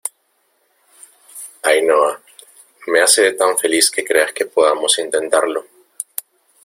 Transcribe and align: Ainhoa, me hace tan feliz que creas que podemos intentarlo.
Ainhoa, 1.61 2.19
me 2.87 3.01
hace 3.03 3.33
tan 3.33 3.55
feliz 3.59 3.91
que 3.91 4.03
creas 4.03 4.33
que 4.33 4.47
podemos 4.47 4.97
intentarlo. 4.97 5.63